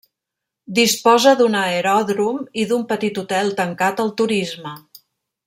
Disposa 0.77 1.33
d'un 1.41 1.57
aeròdrom 1.59 2.41
i 2.63 2.65
d'un 2.73 2.87
petit 2.93 3.21
hotel 3.25 3.53
tancat 3.61 4.03
al 4.07 4.11
turisme. 4.23 4.75